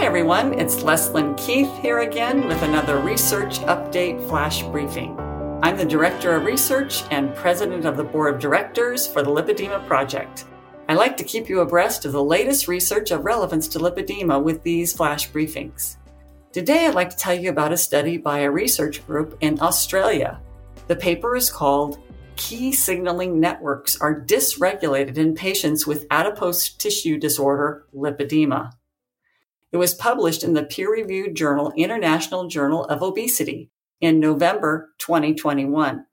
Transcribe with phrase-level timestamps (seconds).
[0.00, 0.58] Hi, everyone.
[0.58, 5.14] It's Leslyn Keith here again with another Research Update Flash Briefing.
[5.62, 9.86] I'm the Director of Research and President of the Board of Directors for the Lipedema
[9.86, 10.46] Project.
[10.88, 14.62] I like to keep you abreast of the latest research of relevance to lipedema with
[14.62, 15.98] these flash briefings.
[16.50, 20.40] Today, I'd like to tell you about a study by a research group in Australia.
[20.86, 21.98] The paper is called
[22.36, 28.72] Key Signaling Networks Are Dysregulated in Patients with Adipose Tissue Disorder, Lipedema.
[29.72, 36.06] It was published in the peer reviewed journal International Journal of Obesity in November 2021.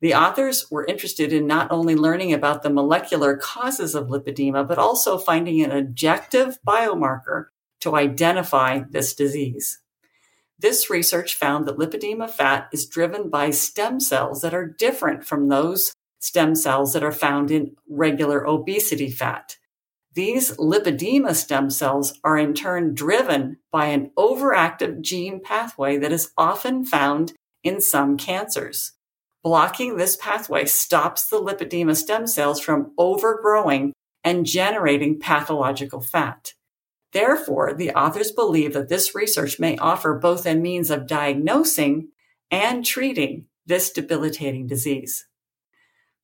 [0.00, 4.78] The authors were interested in not only learning about the molecular causes of lipedema, but
[4.78, 7.46] also finding an objective biomarker
[7.80, 9.78] to identify this disease.
[10.58, 15.48] This research found that lipedema fat is driven by stem cells that are different from
[15.48, 19.56] those stem cells that are found in regular obesity fat.
[20.14, 26.30] These lipedema stem cells are in turn driven by an overactive gene pathway that is
[26.38, 27.32] often found
[27.64, 28.92] in some cancers.
[29.42, 36.52] Blocking this pathway stops the lipedema stem cells from overgrowing and generating pathological fat.
[37.12, 42.08] Therefore, the authors believe that this research may offer both a means of diagnosing
[42.50, 45.26] and treating this debilitating disease.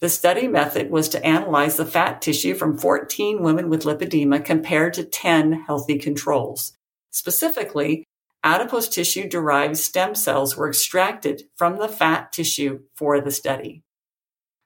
[0.00, 4.94] The study method was to analyze the fat tissue from 14 women with lipedema compared
[4.94, 6.72] to 10 healthy controls.
[7.10, 8.04] Specifically,
[8.44, 13.82] adipose tissue derived stem cells were extracted from the fat tissue for the study.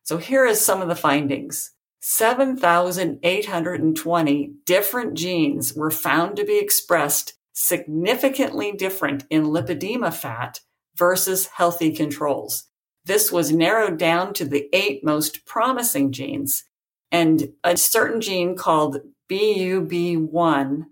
[0.03, 1.71] So here is some of the findings.
[2.01, 10.61] 7,820 different genes were found to be expressed significantly different in lipedema fat
[10.97, 12.65] versus healthy controls.
[13.05, 16.65] This was narrowed down to the eight most promising genes
[17.13, 19.01] and a certain gene called
[19.31, 20.85] BUB1,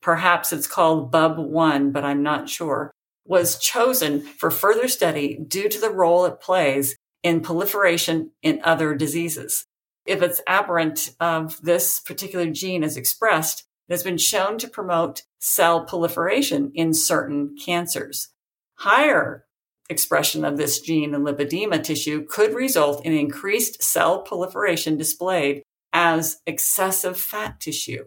[0.00, 2.90] perhaps it's called BUB1, but I'm not sure,
[3.26, 8.94] was chosen for further study due to the role it plays in proliferation in other
[8.94, 9.66] diseases.
[10.06, 15.22] If it's aberrant of this particular gene is expressed, it has been shown to promote
[15.38, 18.28] cell proliferation in certain cancers.
[18.76, 19.44] Higher
[19.90, 25.62] expression of this gene in lipedema tissue could result in increased cell proliferation displayed
[25.92, 28.04] as excessive fat tissue.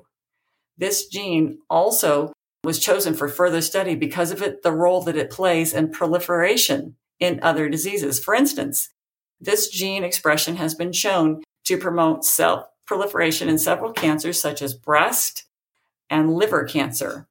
[0.77, 2.33] This gene also
[2.63, 6.95] was chosen for further study because of it, the role that it plays in proliferation
[7.19, 8.23] in other diseases.
[8.23, 8.89] For instance,
[9.39, 14.73] this gene expression has been shown to promote cell proliferation in several cancers such as
[14.73, 15.45] breast
[16.09, 17.27] and liver cancer.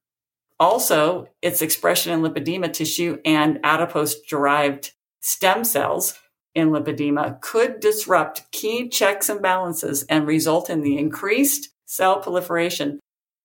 [0.62, 6.16] Also, its expression in lipedema tissue and adipose derived stem cells
[6.54, 13.00] in lipedema could disrupt key checks and balances and result in the increased cell proliferation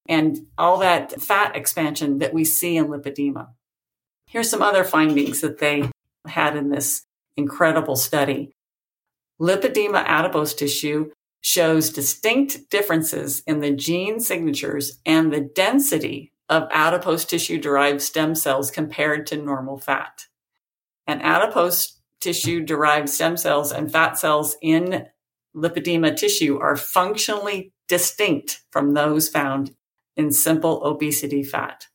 [0.07, 3.47] and all that fat expansion that we see in lipedema.
[4.28, 5.89] Here's some other findings that they
[6.28, 7.01] had in this
[7.35, 8.51] incredible study.
[9.41, 11.09] Lipedema adipose tissue
[11.41, 18.35] shows distinct differences in the gene signatures and the density of adipose tissue derived stem
[18.35, 20.25] cells compared to normal fat.
[21.06, 25.08] And adipose tissue derived stem cells and fat cells in
[25.56, 29.72] lipedema tissue are functionally distinct from those found
[30.16, 31.88] in simple obesity fat.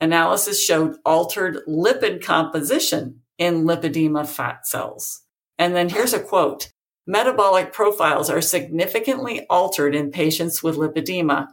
[0.00, 5.22] Analysis showed altered lipid composition in lipedema fat cells.
[5.58, 6.72] And then here's a quote.
[7.06, 11.48] Metabolic profiles are significantly altered in patients with lipedema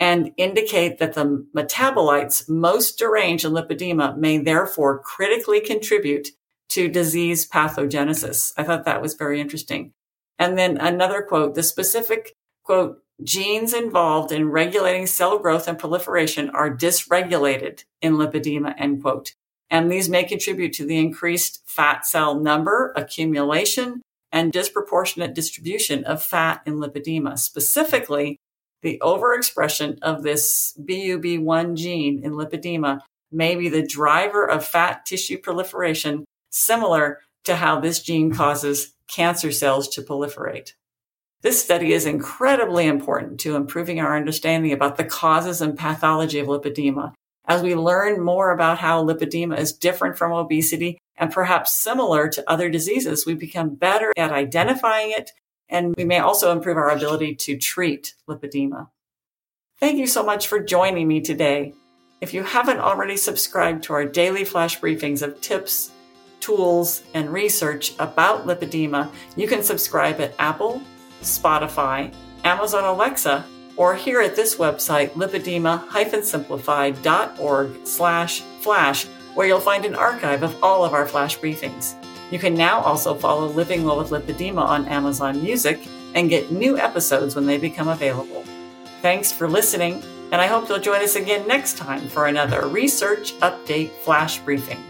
[0.00, 6.28] and indicate that the metabolites most deranged in lipedema may therefore critically contribute
[6.70, 8.52] to disease pathogenesis.
[8.56, 9.92] I thought that was very interesting.
[10.38, 12.34] And then another quote, the specific
[12.64, 19.34] quote, genes involved in regulating cell growth and proliferation are dysregulated in lipedema, end quote.
[19.68, 24.00] And these may contribute to the increased fat cell number, accumulation,
[24.32, 27.38] and disproportionate distribution of fat in lipedema.
[27.38, 28.38] Specifically,
[28.82, 33.00] the overexpression of this BUB1 gene in lipedema
[33.30, 39.52] may be the driver of fat tissue proliferation, similar to how this gene causes cancer
[39.52, 40.72] cells to proliferate.
[41.42, 46.48] This study is incredibly important to improving our understanding about the causes and pathology of
[46.48, 47.14] lipedema.
[47.46, 52.50] As we learn more about how lipedema is different from obesity and perhaps similar to
[52.50, 55.32] other diseases, we become better at identifying it
[55.70, 58.88] and we may also improve our ability to treat lipedema.
[59.78, 61.72] Thank you so much for joining me today.
[62.20, 65.92] If you haven't already subscribed to our daily flash briefings of tips,
[66.40, 70.82] tools, and research about lipedema, you can subscribe at Apple,
[71.22, 72.12] Spotify,
[72.44, 73.46] Amazon Alexa,
[73.76, 80.84] or here at this website, lipedema-simplified.org slash flash, where you'll find an archive of all
[80.84, 81.94] of our flash briefings.
[82.30, 85.80] You can now also follow Living Well with Lipedema on Amazon Music
[86.14, 88.44] and get new episodes when they become available.
[89.02, 93.34] Thanks for listening, and I hope you'll join us again next time for another Research
[93.40, 94.82] Update Flash Briefing.